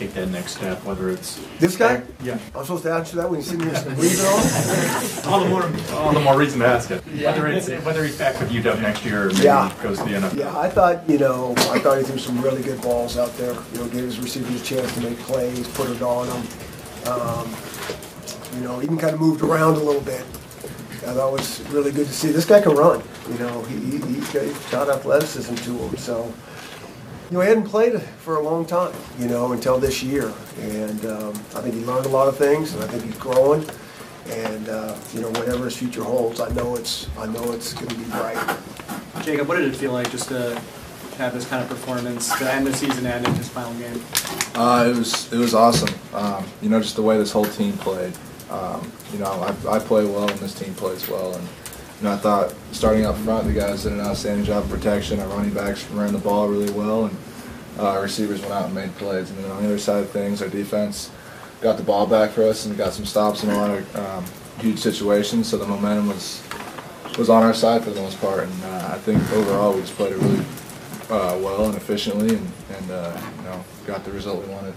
take 0.02 0.14
that 0.14 0.28
next 0.28 0.56
step, 0.56 0.82
whether 0.84 1.10
it's... 1.10 1.40
This 1.58 1.76
guy? 1.76 2.02
Yeah. 2.22 2.38
I'm 2.54 2.62
supposed 2.64 2.82
to 2.84 2.92
answer 2.92 3.16
that 3.16 3.30
when 3.30 3.40
you 3.40 3.46
see 3.46 3.56
me 3.56 3.66
on? 3.66 3.72
All 5.32 5.40
the 5.40 5.48
more, 5.48 5.62
all 5.96 6.12
the 6.12 6.20
more 6.20 6.36
reason 6.36 6.60
to 6.60 6.66
ask 6.66 6.90
it. 6.90 7.02
Whether 7.04 7.46
it's, 7.48 7.68
whether 7.84 8.04
he's 8.04 8.18
back 8.18 8.38
with 8.40 8.50
UW 8.50 8.80
next 8.82 9.04
year, 9.04 9.24
or 9.24 9.28
maybe 9.28 9.44
Yeah. 9.44 9.72
goes 9.82 9.98
to 9.98 10.04
the 10.04 10.10
NFL. 10.10 10.36
Yeah, 10.36 10.58
I 10.58 10.68
thought, 10.68 11.08
you 11.08 11.18
know, 11.18 11.54
I 11.70 11.78
thought 11.78 11.98
he 11.98 12.04
threw 12.04 12.18
some 12.18 12.40
really 12.42 12.62
good 12.62 12.80
balls 12.82 13.16
out 13.16 13.34
there. 13.36 13.54
You 13.72 13.78
know, 13.78 13.88
gave 13.88 14.04
his 14.04 14.18
receivers 14.18 14.60
a 14.60 14.64
chance 14.64 14.92
to 14.94 15.00
make 15.00 15.18
plays, 15.20 15.66
put 15.68 15.88
it 15.90 16.02
on 16.02 16.26
them. 16.26 16.42
Um, 17.12 17.54
you 18.56 18.64
know, 18.64 18.82
even 18.82 18.98
kind 18.98 19.14
of 19.14 19.20
moved 19.20 19.42
around 19.42 19.74
a 19.76 19.82
little 19.82 20.02
bit. 20.02 20.20
I 21.04 21.14
thought 21.14 21.28
it 21.28 21.32
was 21.32 21.60
really 21.70 21.90
good 21.92 22.06
to 22.06 22.12
see. 22.12 22.30
This 22.32 22.44
guy 22.44 22.60
can 22.60 22.74
run. 22.74 23.02
You 23.30 23.38
know, 23.38 23.62
he, 23.62 23.76
he, 23.76 23.98
he's 23.98 24.30
got, 24.32 24.42
he's 24.44 24.70
got 24.70 24.88
athleticism 24.88 25.54
to 25.54 25.70
him. 25.78 25.96
So, 25.96 26.32
you 27.32 27.38
know, 27.38 27.44
he 27.44 27.48
hadn't 27.48 27.64
played 27.64 27.98
for 27.98 28.36
a 28.36 28.42
long 28.42 28.66
time, 28.66 28.92
you 29.18 29.26
know, 29.26 29.52
until 29.52 29.78
this 29.78 30.02
year. 30.02 30.30
And 30.60 31.06
um, 31.06 31.30
I 31.54 31.62
think 31.62 31.74
he 31.74 31.82
learned 31.82 32.04
a 32.04 32.10
lot 32.10 32.28
of 32.28 32.36
things, 32.36 32.74
and 32.74 32.84
I 32.84 32.86
think 32.86 33.04
he's 33.04 33.16
growing. 33.16 33.66
And, 34.28 34.68
uh, 34.68 34.94
you 35.14 35.22
know, 35.22 35.30
whatever 35.30 35.64
his 35.64 35.74
future 35.74 36.04
holds, 36.04 36.40
I 36.40 36.50
know 36.50 36.76
it's, 36.76 37.08
I 37.16 37.24
know 37.24 37.52
it's 37.52 37.72
going 37.72 37.88
to 37.88 37.94
be 37.94 38.04
bright. 38.04 38.58
Jacob, 39.22 39.48
what 39.48 39.56
did 39.56 39.66
it 39.66 39.74
feel 39.74 39.92
like 39.92 40.10
just 40.10 40.28
to 40.28 40.60
have 41.16 41.32
this 41.32 41.48
kind 41.48 41.62
of 41.62 41.70
performance, 41.70 42.36
to 42.36 42.52
end 42.52 42.66
the 42.66 42.74
season 42.74 43.06
and 43.06 43.26
in 43.26 43.34
his 43.36 43.48
final 43.48 43.72
game? 43.76 43.98
Uh, 44.54 44.90
it 44.90 44.98
was 44.98 45.32
it 45.32 45.38
was 45.38 45.54
awesome. 45.54 45.94
Um, 46.12 46.44
you 46.60 46.68
know, 46.68 46.82
just 46.82 46.96
the 46.96 47.02
way 47.02 47.16
this 47.16 47.32
whole 47.32 47.46
team 47.46 47.72
played. 47.78 48.12
Um, 48.50 48.92
you 49.10 49.18
know, 49.18 49.30
I, 49.30 49.76
I 49.76 49.78
play 49.78 50.04
well 50.04 50.28
and 50.28 50.38
this 50.38 50.52
team 50.52 50.74
plays 50.74 51.08
well. 51.08 51.34
And 51.34 51.48
you 52.02 52.08
know, 52.08 52.14
I 52.14 52.18
thought 52.18 52.52
starting 52.72 53.06
up 53.06 53.16
front, 53.18 53.46
the 53.46 53.52
guys 53.52 53.84
did 53.84 53.92
an 53.92 54.00
outstanding 54.00 54.44
job 54.44 54.64
of 54.64 54.70
protection. 54.70 55.20
Our 55.20 55.28
running 55.28 55.54
backs 55.54 55.88
ran 55.90 56.12
the 56.12 56.18
ball 56.18 56.48
really 56.48 56.72
well, 56.72 57.04
and 57.04 57.16
uh, 57.78 57.90
our 57.90 58.02
receivers 58.02 58.40
went 58.40 58.52
out 58.52 58.64
and 58.64 58.74
made 58.74 58.92
plays. 58.96 59.30
And 59.30 59.38
then 59.38 59.52
on 59.52 59.62
the 59.62 59.68
other 59.68 59.78
side 59.78 60.02
of 60.02 60.10
things, 60.10 60.42
our 60.42 60.48
defense 60.48 61.12
got 61.60 61.76
the 61.76 61.84
ball 61.84 62.08
back 62.08 62.32
for 62.32 62.42
us 62.42 62.66
and 62.66 62.76
got 62.76 62.92
some 62.92 63.04
stops 63.04 63.44
in 63.44 63.50
a 63.50 63.56
lot 63.56 63.70
of 63.70 63.96
um, 63.96 64.24
huge 64.58 64.80
situations. 64.80 65.48
So 65.48 65.56
the 65.56 65.64
momentum 65.66 66.08
was 66.08 66.42
was 67.18 67.30
on 67.30 67.44
our 67.44 67.54
side 67.54 67.84
for 67.84 67.90
the 67.90 68.00
most 68.00 68.20
part. 68.20 68.48
And 68.48 68.64
uh, 68.64 68.90
I 68.94 68.98
think 68.98 69.22
overall 69.30 69.72
we 69.72 69.82
just 69.82 69.94
played 69.94 70.12
it 70.12 70.18
really 70.18 70.44
uh, 71.08 71.38
well 71.40 71.66
and 71.66 71.76
efficiently, 71.76 72.34
and, 72.34 72.52
and 72.78 72.90
uh, 72.90 73.20
you 73.36 73.44
know, 73.44 73.64
got 73.86 74.04
the 74.04 74.10
result 74.10 74.44
we 74.44 74.52
wanted. 74.52 74.74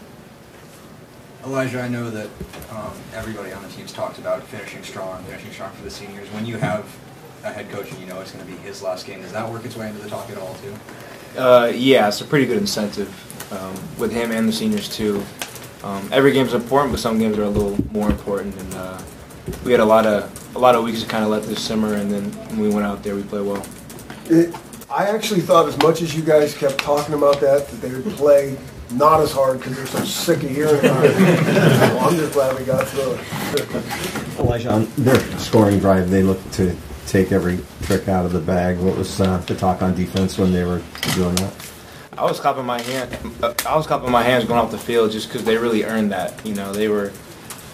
Elijah, 1.44 1.82
I 1.82 1.88
know 1.88 2.12
that 2.12 2.30
um, 2.70 2.94
everybody 3.14 3.52
on 3.52 3.64
the 3.64 3.70
team's 3.70 3.92
talked 3.92 4.20
about 4.20 4.44
finishing 4.44 4.84
strong, 4.84 5.24
finishing 5.24 5.52
strong 5.52 5.72
for 5.72 5.84
the 5.84 5.92
seniors. 5.92 6.28
When 6.30 6.46
you 6.46 6.58
have 6.58 6.86
a 7.46 7.52
head 7.52 7.70
coach 7.70 7.92
and 7.92 8.00
you 8.02 8.08
know 8.08 8.20
it's 8.20 8.32
going 8.32 8.46
to 8.46 8.52
be 8.52 8.58
his 8.60 8.82
last 8.82 9.06
game, 9.06 9.22
does 9.22 9.32
that 9.32 9.50
work 9.50 9.64
its 9.66 9.78
way 9.78 9.88
into 9.88 10.02
the 10.02 10.10
talk 10.10 10.30
at 10.30 10.38
all 10.38 10.56
too? 10.56 11.40
Uh, 11.40 11.72
yeah, 11.74 12.08
it's 12.08 12.22
a 12.22 12.26
pretty 12.26 12.46
good 12.46 12.58
incentive 12.58 13.10
um, 13.54 13.74
with 14.00 14.12
him 14.12 14.32
and 14.32 14.48
the 14.48 14.54
seniors 14.54 14.90
too. 14.90 15.24
Um, 15.84 16.10
every 16.12 16.32
game's 16.32 16.54
important, 16.54 16.92
but 16.92 17.00
some 17.00 17.20
games 17.20 17.38
are 17.38 17.44
a 17.44 17.50
little 17.50 17.78
more 17.92 18.10
important. 18.10 18.60
And 18.60 18.74
uh, 18.74 19.02
we 19.64 19.72
had 19.72 19.80
a 19.80 19.86
lot 19.86 20.06
of 20.06 20.56
a 20.56 20.60
lot 20.60 20.74
of 20.74 20.84
weeks 20.84 21.04
to 21.04 21.08
kind 21.08 21.24
of 21.24 21.30
let 21.30 21.44
this 21.44 21.64
simmer, 21.64 21.96
and 21.96 22.10
then 22.10 22.24
when 22.50 22.60
we 22.60 22.70
went 22.70 22.86
out 22.86 23.04
there, 23.04 23.16
we 23.16 23.24
played 23.24 23.46
well. 23.46 23.66
It, 24.26 24.56
I 24.90 25.08
actually 25.08 25.42
thought 25.42 25.68
as 25.68 25.78
much 25.80 26.02
as 26.02 26.16
you 26.16 26.24
guys 26.24 26.58
kept 26.58 26.80
talking 26.80 27.14
about 27.14 27.40
that, 27.42 27.68
that 27.68 27.82
they 27.82 27.94
would 27.94 28.06
play 28.16 28.58
not 28.92 29.20
as 29.20 29.32
hard 29.32 29.60
because 29.60 29.76
they're 29.76 29.86
so 29.86 30.06
sick 30.06 30.44
of 30.44 30.50
hearing 30.50 30.80
it. 30.82 30.82
So 31.76 32.00
I'm 32.00 32.16
just 32.16 32.34
glad 32.34 32.58
we 32.58 32.66
got 32.66 32.88
through 32.88 33.14
it. 33.14 34.40
Elijah, 34.40 34.72
on 34.72 34.88
their 34.98 35.20
scoring 35.38 35.80
drive, 35.80 36.10
they 36.10 36.24
looked 36.24 36.52
to 36.54 36.76
take 37.08 37.32
every 37.32 37.60
trick 37.84 38.08
out 38.08 38.26
of 38.26 38.34
the 38.34 38.40
bag. 38.40 38.78
What 38.80 38.98
was 38.98 39.22
uh, 39.22 39.38
the 39.40 39.56
talk 39.56 39.82
on 39.82 39.96
defense 39.96 40.38
when 40.38 40.52
they 40.52 40.64
were 40.64 40.82
doing 41.14 41.36
that? 41.36 41.54
I 42.18 42.24
was 42.24 42.40
clapping 42.40 42.66
my 42.66 42.82
hand. 42.82 43.18
uh, 43.44 43.54
I 43.68 43.76
was 43.76 43.88
clapping 43.88 44.12
my 44.12 44.24
hands 44.24 44.46
going 44.46 44.60
off 44.60 44.72
the 44.72 44.78
field 44.78 45.12
just 45.12 45.28
because 45.28 45.44
they 45.44 45.58
really 45.58 45.84
earned 45.84 46.12
that. 46.12 46.46
You 46.46 46.56
know, 46.56 46.72
they 46.72 46.88
were, 46.88 47.12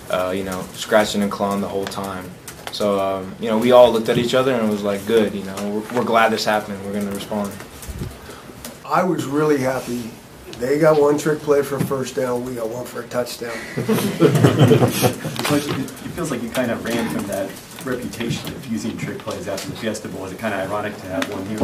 uh, 0.09 0.33
you 0.35 0.43
know, 0.43 0.61
scratching 0.73 1.21
and 1.21 1.31
clawing 1.31 1.61
the 1.61 1.67
whole 1.67 1.85
time. 1.85 2.29
So, 2.71 2.99
um, 2.99 3.35
you 3.39 3.49
know, 3.49 3.57
we 3.57 3.71
all 3.71 3.91
looked 3.91 4.09
at 4.09 4.17
each 4.17 4.33
other 4.33 4.53
and 4.53 4.67
it 4.67 4.71
was 4.71 4.83
like, 4.83 5.05
good. 5.05 5.33
You 5.33 5.43
know, 5.43 5.55
we're, 5.69 5.99
we're 5.99 6.05
glad 6.05 6.31
this 6.31 6.45
happened. 6.45 6.83
We're 6.85 6.93
gonna 6.93 7.11
respond. 7.11 7.51
I 8.85 9.03
was 9.03 9.25
really 9.25 9.57
happy. 9.57 10.09
They 10.57 10.79
got 10.79 10.99
one 10.99 11.17
trick 11.17 11.39
play 11.39 11.63
for 11.63 11.77
a 11.77 11.85
first 11.85 12.15
down, 12.15 12.45
we 12.45 12.55
got 12.55 12.69
one 12.69 12.85
for 12.85 13.01
a 13.01 13.07
touchdown. 13.07 13.55
It 13.77 13.89
it 15.49 15.89
feels 16.11 16.29
like 16.29 16.43
you 16.43 16.49
kind 16.49 16.69
of 16.71 16.83
ran 16.85 17.09
from 17.09 17.25
that 17.27 17.49
reputation 17.85 18.53
of 18.53 18.65
using 18.67 18.97
trick 18.97 19.19
plays 19.19 19.47
after 19.47 19.69
the 19.69 19.75
Fiesta 19.75 20.07
Bowl. 20.07 20.25
Is 20.25 20.33
it 20.33 20.39
kind 20.39 20.53
of 20.53 20.59
ironic 20.61 20.95
to 20.97 21.07
have 21.07 21.29
one 21.31 21.45
here? 21.45 21.59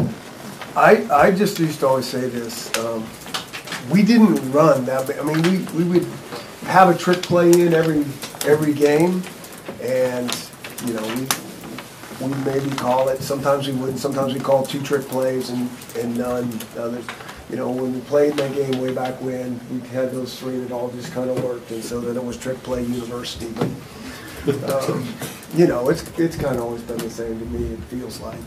I, 0.76 1.08
I 1.12 1.32
just 1.32 1.58
used 1.58 1.80
to 1.80 1.88
always 1.88 2.06
say 2.06 2.30
this, 2.30 2.76
um, 2.78 3.04
we 3.90 4.04
didn't 4.04 4.52
run 4.52 4.86
that, 4.86 5.10
I 5.20 5.24
mean, 5.24 5.42
we, 5.42 5.84
we 5.84 5.84
would 5.90 6.08
have 6.66 6.90
a 6.90 6.98
trick 6.98 7.24
play 7.24 7.50
in 7.50 7.74
every, 7.74 8.06
every 8.46 8.74
game, 8.74 9.24
and, 9.82 10.30
you 10.86 10.94
know, 10.94 11.02
we, 11.16 12.28
we 12.28 12.34
maybe 12.44 12.70
call 12.76 13.10
it, 13.10 13.22
sometimes 13.22 13.68
we 13.68 13.74
wouldn't, 13.74 13.98
sometimes 13.98 14.34
we 14.34 14.40
called 14.40 14.70
two 14.70 14.82
trick 14.84 15.04
plays 15.08 15.50
and, 15.50 15.70
and 15.98 16.16
none 16.16 16.60
others. 16.78 17.06
You 17.50 17.56
know, 17.56 17.72
when 17.72 17.94
we 17.94 18.02
played 18.02 18.34
that 18.34 18.54
game 18.54 18.80
way 18.82 18.94
back 18.94 19.20
when, 19.22 19.60
we 19.72 19.80
had 19.88 20.12
those 20.12 20.38
three 20.38 20.58
that 20.58 20.72
all 20.72 20.90
just 20.90 21.12
kind 21.12 21.30
of 21.30 21.44
worked, 21.44 21.72
and 21.72 21.84
so 21.84 22.02
then 22.02 22.18
it 22.18 22.24
was 22.24 22.38
trick 22.38 22.62
play 22.62 22.84
university, 22.84 23.52
but, 23.58 23.70
um, 24.48 25.08
you 25.56 25.68
know, 25.68 25.90
it's, 25.90 26.08
it's 26.18 26.36
kind 26.36 26.56
of 26.56 26.64
always 26.64 26.82
been 26.82 26.98
the 26.98 27.10
same 27.10 27.40
to 27.40 27.46
me, 27.46 27.74
it 27.74 27.80
feels 27.84 28.20
like. 28.22 28.40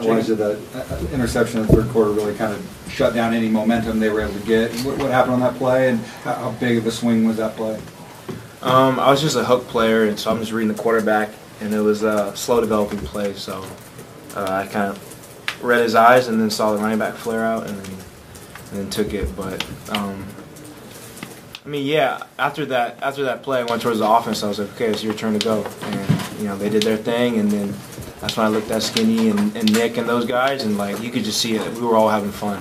Elijah, 0.00 0.34
the 0.34 0.60
uh, 0.74 1.06
interception 1.12 1.60
in 1.60 1.66
the 1.66 1.72
third 1.72 1.88
quarter 1.90 2.10
really 2.10 2.34
kind 2.34 2.52
of 2.52 2.86
shut 2.88 3.14
down 3.14 3.32
any 3.32 3.48
momentum 3.48 4.00
they 4.00 4.10
were 4.10 4.22
able 4.22 4.34
to 4.34 4.46
get. 4.46 4.72
What 4.80 4.98
what 4.98 5.10
happened 5.10 5.34
on 5.34 5.40
that 5.40 5.54
play, 5.54 5.88
and 5.88 6.00
how 6.24 6.34
how 6.34 6.50
big 6.52 6.78
of 6.78 6.86
a 6.86 6.90
swing 6.90 7.24
was 7.26 7.36
that 7.36 7.54
play? 7.56 7.80
Um, 8.62 8.98
I 8.98 9.10
was 9.10 9.20
just 9.20 9.36
a 9.36 9.44
hook 9.44 9.68
player, 9.68 10.04
and 10.04 10.18
so 10.18 10.30
I'm 10.30 10.40
just 10.40 10.50
reading 10.50 10.74
the 10.74 10.82
quarterback, 10.82 11.30
and 11.60 11.72
it 11.72 11.80
was 11.80 12.02
a 12.02 12.34
slow 12.36 12.60
developing 12.60 12.98
play. 13.00 13.34
So 13.34 13.64
uh, 14.34 14.64
I 14.64 14.66
kind 14.66 14.90
of 14.90 15.62
read 15.62 15.82
his 15.82 15.94
eyes, 15.94 16.26
and 16.26 16.40
then 16.40 16.50
saw 16.50 16.72
the 16.72 16.78
running 16.78 16.98
back 16.98 17.14
flare 17.14 17.44
out, 17.44 17.68
and 17.68 17.78
then 17.78 17.98
and 18.70 18.80
then 18.80 18.90
took 18.90 19.14
it. 19.14 19.34
But 19.36 19.64
um, 19.90 20.26
I 21.64 21.68
mean, 21.68 21.86
yeah, 21.86 22.24
after 22.38 22.66
that 22.66 23.02
after 23.02 23.24
that 23.24 23.42
play, 23.42 23.60
I 23.60 23.64
went 23.64 23.80
towards 23.80 23.98
the 23.98 24.08
offense. 24.08 24.42
I 24.42 24.48
was 24.48 24.58
like, 24.58 24.72
okay, 24.74 24.86
it's 24.86 25.02
your 25.02 25.14
turn 25.14 25.38
to 25.38 25.44
go, 25.44 25.64
and 25.64 26.38
you 26.38 26.44
know 26.44 26.56
they 26.58 26.68
did 26.68 26.82
their 26.82 26.98
thing, 26.98 27.38
and 27.38 27.50
then 27.50 27.74
that's 28.20 28.36
when 28.36 28.46
I 28.46 28.50
looked 28.50 28.70
at 28.70 28.82
Skinny 28.82 29.30
and, 29.30 29.56
and 29.56 29.72
Nick 29.72 29.96
and 29.96 30.06
those 30.06 30.26
guys, 30.26 30.64
and 30.64 30.76
like 30.76 31.00
you 31.00 31.10
could 31.10 31.24
just 31.24 31.40
see 31.40 31.56
it. 31.56 31.74
We 31.74 31.86
were 31.86 31.96
all 31.96 32.10
having 32.10 32.32
fun. 32.32 32.60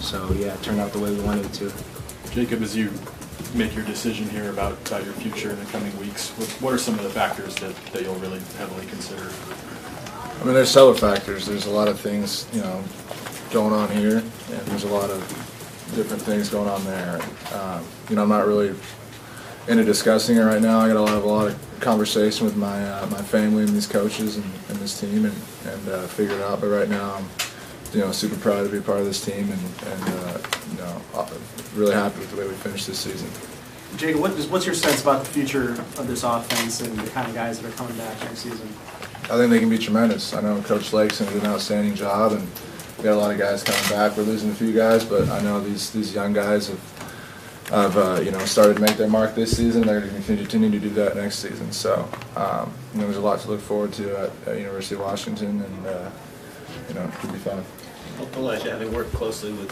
So 0.00 0.32
yeah, 0.32 0.54
it 0.54 0.62
turned 0.62 0.80
out 0.80 0.92
the 0.92 1.00
way 1.00 1.10
we 1.10 1.20
wanted 1.20 1.46
it 1.46 1.52
to. 1.54 1.72
Jacob, 2.32 2.62
as 2.62 2.74
you 2.74 2.90
make 3.54 3.74
your 3.74 3.84
decision 3.84 4.28
here 4.28 4.50
about, 4.50 4.72
about 4.88 5.04
your 5.04 5.14
future 5.14 5.50
in 5.50 5.58
the 5.58 5.64
coming 5.66 5.96
weeks, 5.98 6.30
what, 6.30 6.48
what 6.60 6.74
are 6.74 6.78
some 6.78 6.94
of 6.94 7.04
the 7.04 7.10
factors 7.10 7.54
that, 7.56 7.76
that 7.92 8.02
you'll 8.02 8.16
really 8.16 8.40
heavily 8.58 8.86
consider? 8.86 9.30
I 10.40 10.44
mean, 10.44 10.54
there's 10.54 10.70
several 10.70 10.94
factors. 10.94 11.46
There's 11.46 11.66
a 11.66 11.70
lot 11.70 11.86
of 11.88 12.00
things, 12.00 12.48
you 12.52 12.60
know, 12.60 12.82
going 13.52 13.72
on 13.72 13.88
here, 13.90 14.18
and 14.18 14.60
there's 14.66 14.84
a 14.84 14.88
lot 14.88 15.10
of 15.10 15.43
different 15.94 16.22
things 16.22 16.48
going 16.48 16.68
on 16.68 16.84
there. 16.84 17.20
Um, 17.52 17.84
you 18.08 18.16
know, 18.16 18.22
I'm 18.22 18.28
not 18.28 18.46
really 18.46 18.74
into 19.68 19.84
discussing 19.84 20.36
it 20.36 20.40
right 20.40 20.60
now. 20.60 20.80
I 20.80 20.88
got 20.88 21.06
to 21.06 21.12
have 21.12 21.24
a 21.24 21.28
lot 21.28 21.48
of 21.48 21.80
conversation 21.80 22.44
with 22.44 22.56
my 22.56 22.88
uh, 22.88 23.06
my 23.06 23.22
family 23.22 23.62
and 23.62 23.72
these 23.72 23.86
coaches 23.86 24.36
and, 24.36 24.44
and 24.68 24.78
this 24.78 25.00
team, 25.00 25.24
and 25.24 25.34
and 25.66 25.88
uh, 25.88 26.06
figure 26.06 26.36
it 26.36 26.42
out. 26.42 26.60
But 26.60 26.68
right 26.68 26.88
now, 26.88 27.14
I'm 27.14 27.26
you 27.92 28.00
know 28.00 28.12
super 28.12 28.36
proud 28.36 28.64
to 28.64 28.68
be 28.70 28.80
part 28.80 29.00
of 29.00 29.06
this 29.06 29.24
team, 29.24 29.50
and 29.50 29.62
and 29.86 30.02
uh, 30.02 30.38
you 30.70 30.78
know 30.78 31.00
uh, 31.14 31.28
really 31.74 31.94
happy 31.94 32.18
with 32.20 32.30
the 32.30 32.36
way 32.36 32.46
we 32.46 32.54
finished 32.54 32.86
this 32.86 32.98
season. 32.98 33.28
Jacob, 33.96 34.20
what 34.20 34.32
is, 34.32 34.48
what's 34.48 34.66
your 34.66 34.74
sense 34.74 35.02
about 35.02 35.24
the 35.24 35.30
future 35.30 35.70
of 35.70 36.08
this 36.08 36.24
offense 36.24 36.80
and 36.80 36.98
the 36.98 37.10
kind 37.10 37.28
of 37.28 37.34
guys 37.34 37.60
that 37.60 37.72
are 37.72 37.76
coming 37.76 37.96
back 37.96 38.18
next 38.22 38.40
season? 38.40 38.68
I 39.24 39.36
think 39.38 39.50
they 39.50 39.60
can 39.60 39.70
be 39.70 39.78
tremendous. 39.78 40.34
I 40.34 40.40
know 40.40 40.60
Coach 40.62 40.92
Lakeson 40.92 41.26
did 41.26 41.42
an 41.42 41.46
outstanding 41.46 41.94
job, 41.94 42.32
and 42.32 42.48
we 43.04 43.10
got 43.10 43.16
a 43.16 43.20
lot 43.20 43.30
of 43.32 43.38
guys 43.38 43.62
coming 43.62 43.90
back. 43.90 44.16
We're 44.16 44.22
losing 44.22 44.48
a 44.50 44.54
few 44.54 44.72
guys, 44.72 45.04
but 45.04 45.28
I 45.28 45.42
know 45.42 45.60
these 45.60 45.90
these 45.90 46.14
young 46.14 46.32
guys 46.32 46.68
have 46.68 47.68
have 47.68 47.96
uh, 47.98 48.20
you 48.22 48.30
know 48.30 48.38
started 48.46 48.76
to 48.76 48.80
make 48.80 48.96
their 48.96 49.10
mark 49.10 49.34
this 49.34 49.54
season. 49.54 49.82
They're 49.82 50.00
going 50.00 50.22
to 50.22 50.36
continue 50.36 50.70
to 50.70 50.78
do 50.78 50.88
that 50.94 51.14
next 51.14 51.40
season. 51.40 51.70
So 51.70 52.08
um, 52.34 52.72
you 52.94 53.00
know, 53.00 53.04
there's 53.06 53.18
a 53.18 53.20
lot 53.20 53.40
to 53.40 53.50
look 53.50 53.60
forward 53.60 53.92
to 53.94 54.18
at, 54.18 54.48
at 54.48 54.58
University 54.58 54.94
of 54.94 55.02
Washington, 55.02 55.60
and 55.60 55.86
uh, 55.86 56.10
you 56.88 56.94
know, 56.94 57.02
it 57.02 57.12
could 57.16 57.30
be 57.30 57.38
fun. 57.38 57.62
Elijah, 58.36 58.70
having 58.70 58.90
worked 58.94 59.12
closely 59.12 59.52
with 59.52 59.70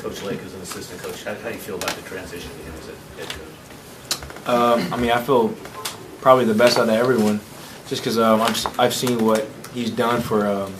Coach 0.00 0.20
Lake 0.24 0.40
as 0.42 0.52
an 0.54 0.62
assistant 0.62 1.00
coach, 1.00 1.22
how, 1.22 1.34
how 1.36 1.50
do 1.50 1.54
you 1.54 1.60
feel 1.60 1.76
about 1.76 1.90
the 1.90 2.02
transition 2.02 2.50
to 2.50 2.56
him 2.56 2.74
as 2.80 2.88
a 2.88 3.20
head 3.20 3.28
coach? 3.28 4.48
Um, 4.48 4.92
I 4.92 4.96
mean, 4.96 5.12
I 5.12 5.22
feel 5.22 5.50
probably 6.20 6.44
the 6.44 6.54
best 6.54 6.76
out 6.76 6.88
of 6.88 6.94
everyone, 6.94 7.38
just 7.86 8.02
because 8.02 8.18
um, 8.18 8.40
I've, 8.40 8.50
s- 8.50 8.78
I've 8.80 8.94
seen 8.94 9.24
what 9.24 9.46
he's 9.72 9.90
done 9.90 10.22
for, 10.22 10.46
um, 10.46 10.74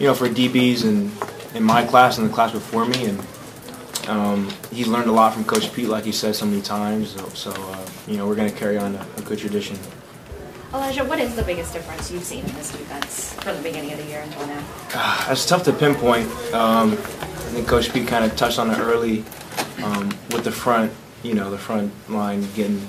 you 0.00 0.06
know, 0.06 0.14
for 0.14 0.28
DBs 0.28 0.84
and 0.84 1.12
in 1.54 1.62
my 1.62 1.84
class 1.84 2.18
and 2.18 2.28
the 2.28 2.32
class 2.32 2.52
before 2.52 2.86
me, 2.86 3.04
and 3.04 3.20
um, 4.08 4.48
he's 4.72 4.88
learned 4.88 5.10
a 5.10 5.12
lot 5.12 5.34
from 5.34 5.44
Coach 5.44 5.72
Pete, 5.74 5.88
like 5.88 6.04
he 6.04 6.12
said 6.12 6.34
so 6.34 6.46
many 6.46 6.62
times. 6.62 7.10
So, 7.10 7.28
so 7.28 7.50
uh, 7.52 7.86
you 8.08 8.16
know, 8.16 8.26
we're 8.26 8.34
going 8.34 8.50
to 8.50 8.56
carry 8.56 8.78
on 8.78 8.96
a, 8.96 9.06
a 9.18 9.22
good 9.22 9.38
tradition. 9.38 9.78
Elijah, 10.72 11.04
what 11.04 11.18
is 11.18 11.36
the 11.36 11.42
biggest 11.42 11.74
difference 11.74 12.10
you've 12.10 12.24
seen 12.24 12.44
in 12.44 12.54
this 12.54 12.72
defense 12.72 13.34
from 13.34 13.56
the 13.56 13.62
beginning 13.62 13.92
of 13.92 13.98
the 13.98 14.04
year 14.06 14.20
until 14.22 14.46
now? 14.46 14.64
It's 15.28 15.44
tough 15.44 15.64
to 15.64 15.72
pinpoint. 15.72 16.28
Um, 16.54 16.92
I 16.92 17.52
think 17.52 17.68
Coach 17.68 17.92
Pete 17.92 18.08
kind 18.08 18.24
of 18.24 18.34
touched 18.36 18.58
on 18.58 18.70
it 18.70 18.78
early 18.78 19.24
um, 19.82 20.08
with 20.30 20.44
the 20.44 20.52
front, 20.52 20.92
you 21.22 21.34
know, 21.34 21.50
the 21.50 21.58
front 21.58 21.92
line 22.08 22.46
getting, 22.54 22.80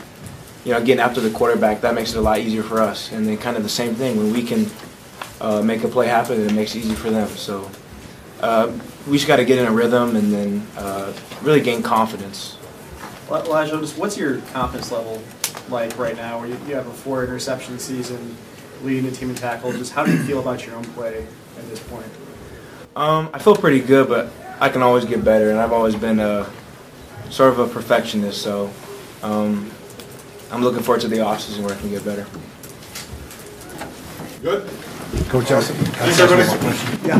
you 0.63 0.73
know, 0.73 0.79
getting 0.79 1.01
after 1.01 1.19
the 1.19 1.31
quarterback. 1.31 1.81
That 1.81 1.95
makes 1.95 2.13
it 2.13 2.17
a 2.17 2.21
lot 2.21 2.39
easier 2.39 2.63
for 2.63 2.79
us. 2.79 3.11
And 3.11 3.27
then 3.27 3.37
kind 3.37 3.57
of 3.57 3.63
the 3.63 3.69
same 3.69 3.95
thing 3.95 4.15
when 4.15 4.31
we 4.31 4.43
can 4.43 4.67
uh, 5.41 5.61
make 5.61 5.83
a 5.83 5.87
play 5.87 6.07
happen, 6.07 6.39
and 6.39 6.51
it 6.51 6.53
makes 6.53 6.75
it 6.75 6.79
easy 6.79 6.93
for 6.93 7.09
them. 7.09 7.27
So 7.29 7.69
uh, 8.39 8.71
we 9.07 9.13
just 9.13 9.27
got 9.27 9.37
to 9.37 9.45
get 9.45 9.57
in 9.57 9.65
a 9.65 9.71
rhythm 9.71 10.15
and 10.15 10.31
then 10.31 10.67
uh, 10.77 11.13
really 11.41 11.61
gain 11.61 11.81
confidence. 11.81 12.57
Well, 13.27 13.43
Elijah, 13.43 13.79
just 13.79 13.97
what's 13.97 14.17
your 14.17 14.37
confidence 14.53 14.91
level 14.91 15.21
like 15.69 15.97
right 15.97 16.15
now? 16.15 16.39
Where 16.39 16.47
you, 16.47 16.57
you 16.67 16.75
have 16.75 16.87
a 16.87 16.93
four 16.93 17.23
interception 17.23 17.79
season, 17.79 18.37
leading 18.83 19.09
the 19.09 19.11
team 19.11 19.29
in 19.29 19.35
tackles. 19.35 19.77
Just 19.77 19.93
how 19.93 20.05
do 20.05 20.11
you 20.11 20.19
feel 20.23 20.39
about 20.39 20.65
your 20.65 20.75
own 20.75 20.85
play 20.85 21.25
at 21.57 21.69
this 21.69 21.79
point? 21.83 22.05
Um, 22.95 23.29
I 23.33 23.39
feel 23.39 23.55
pretty 23.55 23.79
good, 23.79 24.09
but 24.09 24.29
I 24.59 24.69
can 24.69 24.81
always 24.83 25.05
get 25.05 25.23
better, 25.23 25.49
and 25.49 25.59
I've 25.59 25.71
always 25.71 25.95
been 25.95 26.19
a 26.19 26.47
sort 27.29 27.53
of 27.53 27.59
a 27.59 27.67
perfectionist. 27.67 28.41
So 28.41 28.69
um, 29.23 29.71
I'm 30.51 30.61
looking 30.61 30.83
forward 30.83 31.01
to 31.01 31.07
the 31.07 31.17
offseason 31.17 31.63
where 31.63 31.73
I 31.73 31.79
can 31.79 31.89
get 31.89 32.05
better. 32.05 32.27
Good. 34.41 34.69
Coach 35.29 35.47
Jessup? 35.47 35.75
Thanks, 35.75 36.19
everybody. 36.19 36.47
Yeah. 37.07 37.19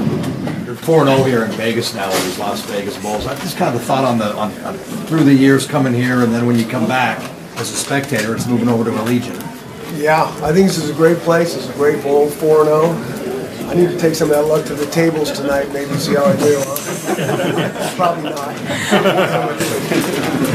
You're 0.66 0.76
four 0.76 1.02
and 1.02 1.10
oh 1.10 1.24
here 1.24 1.44
in 1.44 1.52
Vegas 1.52 1.94
now 1.94 2.08
with 2.10 2.24
these 2.26 2.40
Las 2.40 2.62
Vegas 2.70 2.98
Bowls. 3.02 3.28
I 3.28 3.36
just 3.36 3.58
kind 3.58 3.76
of 3.76 3.82
thought 3.84 4.04
on 4.06 4.18
the, 4.18 4.34
on, 4.36 4.52
on- 4.64 4.78
through 5.08 5.24
the 5.26 5.34
years 5.34 5.68
coming 5.68 5.94
here 5.94 6.22
and 6.22 6.34
then 6.34 6.46
when 6.46 6.58
you 6.58 6.66
come 6.66 6.88
back 6.88 7.20
as 7.58 7.70
a 7.72 7.76
spectator, 7.76 8.34
it's 8.36 8.48
moving 8.48 8.70
over 8.70 8.84
to 8.86 8.92
Allegiant. 8.92 9.40
Yeah, 9.98 10.24
I 10.42 10.54
think 10.54 10.68
this 10.68 10.78
is 10.78 10.90
a 10.90 10.94
great 10.94 11.18
place. 11.20 11.54
It's 11.56 11.68
a 11.70 11.74
great 11.74 12.02
bowl, 12.02 12.30
four 12.30 12.62
and 12.62 12.68
zero. 12.68 12.96
I 13.70 13.74
need 13.74 13.90
to 13.90 13.98
take 13.98 14.16
some 14.16 14.30
of 14.32 14.36
that 14.36 14.46
luck 14.48 14.66
to 14.68 14.74
the 14.76 14.86
tables 14.88 15.32
tonight, 15.32 15.70
maybe 15.74 15.94
see 15.96 16.16
how 16.16 16.26
I 16.26 16.36
do. 16.38 16.62
huh? 16.66 17.94
Probably 17.96 18.30
not. 18.30 18.56